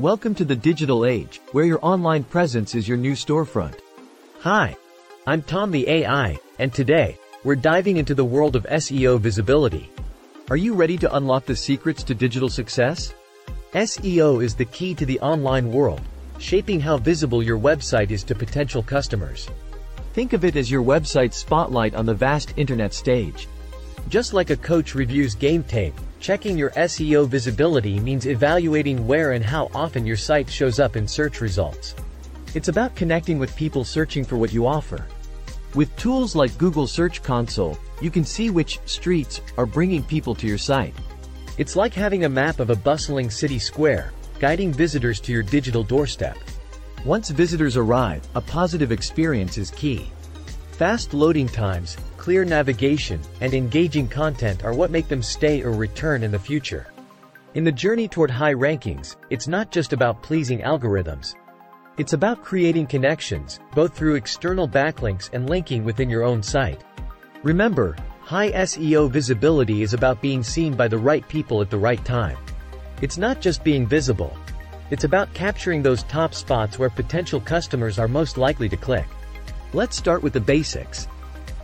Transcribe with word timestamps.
Welcome 0.00 0.34
to 0.34 0.44
the 0.44 0.54
digital 0.54 1.06
age, 1.06 1.40
where 1.52 1.64
your 1.64 1.78
online 1.80 2.24
presence 2.24 2.74
is 2.74 2.86
your 2.86 2.98
new 2.98 3.12
storefront. 3.12 3.78
Hi, 4.40 4.76
I'm 5.26 5.40
Tom 5.40 5.70
the 5.70 5.88
AI, 5.88 6.38
and 6.58 6.70
today, 6.70 7.16
we're 7.44 7.56
diving 7.56 7.96
into 7.96 8.14
the 8.14 8.22
world 8.22 8.56
of 8.56 8.66
SEO 8.66 9.18
visibility. 9.18 9.90
Are 10.50 10.58
you 10.58 10.74
ready 10.74 10.98
to 10.98 11.16
unlock 11.16 11.46
the 11.46 11.56
secrets 11.56 12.02
to 12.02 12.14
digital 12.14 12.50
success? 12.50 13.14
SEO 13.72 14.44
is 14.44 14.54
the 14.54 14.66
key 14.66 14.94
to 14.96 15.06
the 15.06 15.18
online 15.20 15.72
world, 15.72 16.02
shaping 16.36 16.78
how 16.78 16.98
visible 16.98 17.42
your 17.42 17.58
website 17.58 18.10
is 18.10 18.22
to 18.24 18.34
potential 18.34 18.82
customers. 18.82 19.48
Think 20.12 20.34
of 20.34 20.44
it 20.44 20.56
as 20.56 20.70
your 20.70 20.82
website's 20.82 21.38
spotlight 21.38 21.94
on 21.94 22.04
the 22.04 22.12
vast 22.12 22.52
internet 22.58 22.92
stage. 22.92 23.48
Just 24.10 24.34
like 24.34 24.50
a 24.50 24.58
coach 24.58 24.94
reviews 24.94 25.34
game 25.34 25.62
tape, 25.62 25.98
checking 26.26 26.58
your 26.58 26.70
SEO 26.70 27.28
visibility 27.28 28.00
means 28.00 28.26
evaluating 28.26 29.06
where 29.06 29.30
and 29.30 29.44
how 29.44 29.70
often 29.72 30.04
your 30.04 30.16
site 30.16 30.50
shows 30.50 30.80
up 30.80 30.96
in 30.96 31.06
search 31.06 31.40
results. 31.40 31.94
It's 32.52 32.66
about 32.66 32.96
connecting 32.96 33.38
with 33.38 33.54
people 33.54 33.84
searching 33.84 34.24
for 34.24 34.36
what 34.36 34.52
you 34.52 34.66
offer. 34.66 35.06
With 35.76 35.96
tools 35.96 36.34
like 36.34 36.58
Google 36.58 36.88
Search 36.88 37.22
Console, 37.22 37.78
you 38.00 38.10
can 38.10 38.24
see 38.24 38.50
which 38.50 38.80
streets 38.86 39.40
are 39.56 39.66
bringing 39.66 40.02
people 40.02 40.34
to 40.34 40.48
your 40.48 40.58
site. 40.58 40.96
It's 41.58 41.76
like 41.76 41.94
having 41.94 42.24
a 42.24 42.28
map 42.28 42.58
of 42.58 42.70
a 42.70 42.74
bustling 42.74 43.30
city 43.30 43.60
square, 43.60 44.12
guiding 44.40 44.72
visitors 44.72 45.20
to 45.20 45.32
your 45.32 45.44
digital 45.44 45.84
doorstep. 45.84 46.36
Once 47.04 47.30
visitors 47.30 47.76
arrive, 47.76 48.26
a 48.34 48.40
positive 48.40 48.90
experience 48.90 49.58
is 49.58 49.70
key. 49.70 50.10
Fast 50.72 51.14
loading 51.14 51.48
times, 51.48 51.96
clear 52.26 52.44
navigation, 52.44 53.20
and 53.40 53.54
engaging 53.54 54.08
content 54.08 54.64
are 54.64 54.74
what 54.74 54.90
make 54.90 55.06
them 55.06 55.22
stay 55.22 55.62
or 55.62 55.70
return 55.70 56.24
in 56.24 56.32
the 56.32 56.36
future. 56.36 56.88
In 57.54 57.62
the 57.62 57.70
journey 57.70 58.08
toward 58.08 58.32
high 58.32 58.52
rankings, 58.52 59.14
it's 59.30 59.46
not 59.46 59.70
just 59.70 59.92
about 59.92 60.24
pleasing 60.24 60.58
algorithms. 60.62 61.36
It's 61.98 62.14
about 62.14 62.42
creating 62.42 62.88
connections, 62.88 63.60
both 63.76 63.96
through 63.96 64.16
external 64.16 64.68
backlinks 64.68 65.30
and 65.34 65.48
linking 65.48 65.84
within 65.84 66.10
your 66.10 66.24
own 66.24 66.42
site. 66.42 66.82
Remember, 67.44 67.94
high 68.22 68.50
SEO 68.50 69.08
visibility 69.08 69.82
is 69.82 69.94
about 69.94 70.20
being 70.20 70.42
seen 70.42 70.74
by 70.74 70.88
the 70.88 70.98
right 70.98 71.28
people 71.28 71.62
at 71.62 71.70
the 71.70 71.78
right 71.78 72.04
time. 72.04 72.38
It's 73.02 73.18
not 73.18 73.40
just 73.40 73.62
being 73.62 73.86
visible. 73.86 74.36
It's 74.90 75.04
about 75.04 75.32
capturing 75.32 75.80
those 75.80 76.02
top 76.02 76.34
spots 76.34 76.76
where 76.76 76.90
potential 76.90 77.40
customers 77.40 78.00
are 78.00 78.08
most 78.08 78.36
likely 78.36 78.68
to 78.70 78.76
click. 78.76 79.06
Let's 79.72 79.96
start 79.96 80.24
with 80.24 80.32
the 80.32 80.40
basics. 80.40 81.06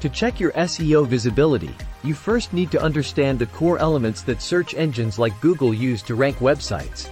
To 0.00 0.08
check 0.08 0.38
your 0.38 0.52
SEO 0.52 1.08
visibility, 1.08 1.74
you 2.04 2.14
first 2.14 2.52
need 2.52 2.70
to 2.70 2.80
understand 2.80 3.36
the 3.36 3.46
core 3.46 3.78
elements 3.78 4.22
that 4.22 4.40
search 4.40 4.74
engines 4.74 5.18
like 5.18 5.40
Google 5.40 5.74
use 5.74 6.02
to 6.02 6.14
rank 6.14 6.36
websites. 6.36 7.10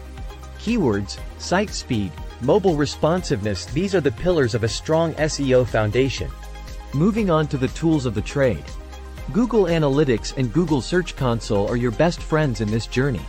Keywords, 0.60 1.18
site 1.38 1.70
speed, 1.70 2.12
mobile 2.42 2.76
responsiveness 2.76 3.64
these 3.66 3.92
are 3.92 4.00
the 4.00 4.12
pillars 4.12 4.54
of 4.54 4.62
a 4.62 4.68
strong 4.68 5.14
SEO 5.14 5.66
foundation. 5.66 6.30
Moving 6.94 7.28
on 7.28 7.48
to 7.48 7.58
the 7.58 7.68
tools 7.68 8.06
of 8.06 8.14
the 8.14 8.22
trade. 8.22 8.64
Google 9.32 9.64
Analytics 9.64 10.36
and 10.36 10.52
Google 10.52 10.80
Search 10.80 11.16
Console 11.16 11.68
are 11.68 11.76
your 11.76 11.90
best 11.90 12.22
friends 12.22 12.60
in 12.60 12.70
this 12.70 12.86
journey. 12.86 13.26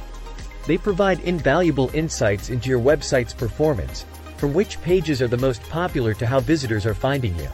They 0.68 0.78
provide 0.78 1.22
invaluable 1.22 1.90
insights 1.96 2.52
into 2.52 2.70
your 2.70 2.80
website's 2.80 3.34
performance, 3.34 4.06
from 4.38 4.54
which 4.54 4.80
pages 4.84 5.20
are 5.20 5.28
the 5.28 5.38
most 5.38 5.64
popular 5.64 6.14
to 6.14 6.28
how 6.28 6.42
visitors 6.42 6.86
are 6.86 6.94
finding 6.94 7.36
you. 7.40 7.50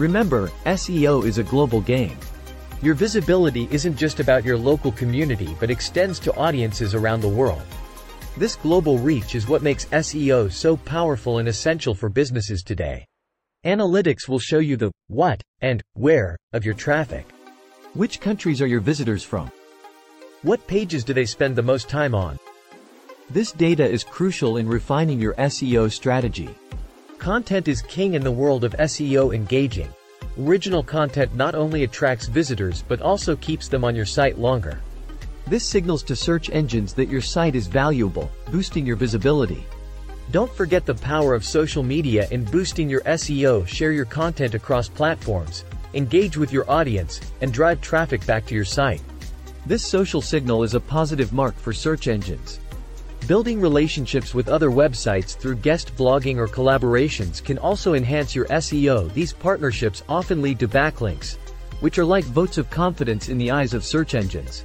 Remember, 0.00 0.50
SEO 0.64 1.26
is 1.26 1.36
a 1.36 1.42
global 1.42 1.82
game. 1.82 2.16
Your 2.80 2.94
visibility 2.94 3.68
isn't 3.70 3.98
just 3.98 4.18
about 4.18 4.46
your 4.46 4.56
local 4.56 4.92
community 4.92 5.54
but 5.60 5.70
extends 5.70 6.18
to 6.20 6.34
audiences 6.36 6.94
around 6.94 7.20
the 7.20 7.28
world. 7.28 7.66
This 8.34 8.56
global 8.56 8.96
reach 8.96 9.34
is 9.34 9.46
what 9.46 9.62
makes 9.62 9.84
SEO 9.92 10.50
so 10.50 10.78
powerful 10.78 11.36
and 11.36 11.46
essential 11.48 11.94
for 11.94 12.08
businesses 12.08 12.62
today. 12.62 13.04
Analytics 13.66 14.26
will 14.26 14.38
show 14.38 14.58
you 14.58 14.78
the 14.78 14.90
what 15.08 15.42
and 15.60 15.82
where 15.92 16.34
of 16.54 16.64
your 16.64 16.72
traffic. 16.72 17.26
Which 17.92 18.20
countries 18.20 18.62
are 18.62 18.66
your 18.66 18.80
visitors 18.80 19.22
from? 19.22 19.52
What 20.40 20.66
pages 20.66 21.04
do 21.04 21.12
they 21.12 21.26
spend 21.26 21.56
the 21.56 21.62
most 21.62 21.90
time 21.90 22.14
on? 22.14 22.38
This 23.28 23.52
data 23.52 23.86
is 23.86 24.02
crucial 24.02 24.56
in 24.56 24.66
refining 24.66 25.20
your 25.20 25.34
SEO 25.34 25.92
strategy. 25.92 26.48
Content 27.20 27.68
is 27.68 27.82
king 27.82 28.14
in 28.14 28.24
the 28.24 28.32
world 28.32 28.64
of 28.64 28.72
SEO 28.78 29.34
engaging. 29.34 29.92
Original 30.40 30.82
content 30.82 31.34
not 31.34 31.54
only 31.54 31.84
attracts 31.84 32.26
visitors 32.26 32.82
but 32.88 33.02
also 33.02 33.36
keeps 33.36 33.68
them 33.68 33.84
on 33.84 33.94
your 33.94 34.06
site 34.06 34.38
longer. 34.38 34.80
This 35.46 35.68
signals 35.68 36.02
to 36.04 36.16
search 36.16 36.48
engines 36.48 36.94
that 36.94 37.10
your 37.10 37.20
site 37.20 37.54
is 37.54 37.66
valuable, 37.66 38.30
boosting 38.50 38.86
your 38.86 38.96
visibility. 38.96 39.66
Don't 40.30 40.50
forget 40.50 40.86
the 40.86 40.94
power 40.94 41.34
of 41.34 41.44
social 41.44 41.82
media 41.82 42.26
in 42.30 42.42
boosting 42.42 42.88
your 42.88 43.02
SEO. 43.02 43.68
Share 43.68 43.92
your 43.92 44.06
content 44.06 44.54
across 44.54 44.88
platforms, 44.88 45.66
engage 45.92 46.38
with 46.38 46.54
your 46.54 46.68
audience, 46.70 47.20
and 47.42 47.52
drive 47.52 47.82
traffic 47.82 48.24
back 48.24 48.46
to 48.46 48.54
your 48.54 48.64
site. 48.64 49.02
This 49.66 49.86
social 49.86 50.22
signal 50.22 50.62
is 50.62 50.72
a 50.72 50.80
positive 50.80 51.34
mark 51.34 51.54
for 51.54 51.74
search 51.74 52.08
engines. 52.08 52.60
Building 53.30 53.60
relationships 53.60 54.34
with 54.34 54.48
other 54.48 54.70
websites 54.70 55.36
through 55.36 55.54
guest 55.54 55.94
blogging 55.94 56.38
or 56.38 56.48
collaborations 56.48 57.40
can 57.40 57.58
also 57.58 57.94
enhance 57.94 58.34
your 58.34 58.46
SEO. 58.46 59.14
These 59.14 59.34
partnerships 59.34 60.02
often 60.08 60.42
lead 60.42 60.58
to 60.58 60.66
backlinks, 60.66 61.36
which 61.78 61.96
are 61.96 62.04
like 62.04 62.24
votes 62.24 62.58
of 62.58 62.68
confidence 62.70 63.28
in 63.28 63.38
the 63.38 63.52
eyes 63.52 63.72
of 63.72 63.84
search 63.84 64.16
engines. 64.16 64.64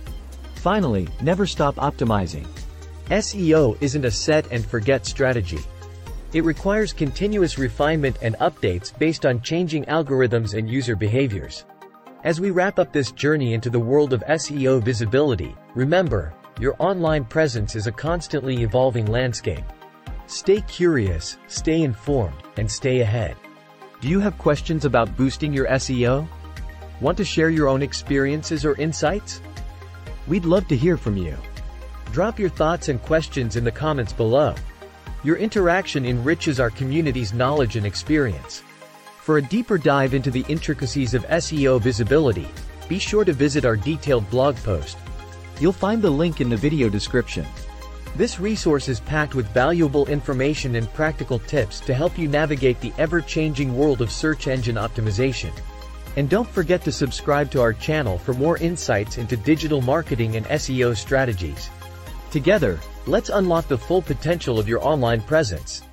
Finally, 0.56 1.08
never 1.22 1.46
stop 1.46 1.76
optimizing. 1.76 2.48
SEO 3.12 3.78
isn't 3.82 4.04
a 4.04 4.10
set 4.10 4.52
and 4.52 4.66
forget 4.66 5.06
strategy. 5.06 5.60
It 6.34 6.44
requires 6.44 6.92
continuous 6.92 7.60
refinement 7.60 8.18
and 8.24 8.36
updates 8.38 8.98
based 8.98 9.28
on 9.28 9.44
changing 9.44 9.86
algorithms 9.86 10.58
and 10.58 10.68
user 10.68 10.96
behaviors. 10.96 11.66
As 12.24 12.42
we 12.42 12.50
wrap 12.50 12.80
up 12.80 12.92
this 12.92 13.12
journey 13.12 13.54
into 13.54 13.70
the 13.70 13.78
world 13.78 14.12
of 14.12 14.24
SEO 14.24 14.82
visibility, 14.82 15.56
remember, 15.76 16.34
your 16.60 16.76
online 16.80 17.26
presence 17.26 17.76
is 17.76 17.86
a 17.86 17.92
constantly 17.92 18.62
evolving 18.64 19.08
landscape. 19.08 19.66
Stay 20.28 20.62
curious, 20.62 21.38
stay 21.48 21.82
informed, 21.82 22.42
and 22.56 22.72
stay 22.72 23.02
ahead. 23.02 23.36
Do 24.00 24.08
you 24.08 24.22
have 24.22 24.38
questions 24.38 24.86
about 24.86 25.16
boosting 25.18 25.54
your 25.54 25.68
SEO? 25.68 26.26
Want 27.02 27.18
to 27.18 27.26
share 27.26 27.50
your 27.50 27.68
own 27.68 27.82
experiences 27.82 28.64
or 28.64 28.76
insights? 28.76 29.42
We'd 30.28 30.46
love 30.46 30.68
to 30.70 30.78
hear 30.78 30.96
from 30.96 31.18
you. 31.18 31.38
Drop 32.14 32.40
your 32.40 32.50
thoughts 32.50 32.88
and 32.88 33.02
questions 33.02 33.58
in 33.58 33.66
the 33.66 33.72
comments 33.72 34.14
below. 34.14 34.56
Your 35.26 35.36
interaction 35.36 36.06
enriches 36.06 36.62
our 36.62 36.70
community's 36.70 37.34
knowledge 37.34 37.76
and 37.76 37.86
experience. 37.86 38.64
For 39.20 39.40
a 39.40 39.42
deeper 39.42 39.78
dive 39.78 40.14
into 40.14 40.32
the 40.32 40.46
intricacies 40.48 41.14
of 41.14 41.28
SEO 41.28 41.82
visibility, 41.82 42.48
be 42.88 42.98
sure 42.98 43.26
to 43.26 43.34
visit 43.34 43.66
our 43.66 43.76
detailed 43.76 44.30
blog 44.30 44.56
post. 44.58 44.98
You'll 45.60 45.72
find 45.72 46.02
the 46.02 46.10
link 46.10 46.42
in 46.42 46.50
the 46.50 46.58
video 46.58 46.90
description. 46.90 47.46
This 48.16 48.40
resource 48.40 48.88
is 48.90 49.00
packed 49.00 49.36
with 49.36 49.54
valuable 49.54 50.06
information 50.08 50.76
and 50.76 50.94
practical 50.94 51.40
tips 51.40 51.80
to 51.82 51.94
help 51.94 52.18
you 52.18 52.28
navigate 52.28 52.80
the 52.82 52.94
ever-changing 52.98 53.76
world 53.76 54.02
of 54.02 54.12
search 54.12 54.48
engine 54.48 54.76
optimization. 54.76 55.52
And 56.18 56.30
don't 56.30 56.48
forget 56.48 56.82
to 56.84 56.92
subscribe 56.92 57.52
to 57.52 57.62
our 57.62 57.74
channel 57.74 58.18
for 58.18 58.34
more 58.34 58.58
insights 58.58 59.18
into 59.18 59.36
digital 59.36 59.82
marketing 59.82 60.38
and 60.38 60.46
SEO 60.46 60.96
strategies. 60.96 61.70
Together, 62.32 62.80
let's 63.06 63.30
unlock 63.30 63.68
the 63.68 63.78
full 63.78 64.02
potential 64.02 64.60
of 64.60 64.68
your 64.68 64.86
online 64.86 65.22
presence. 65.22 65.84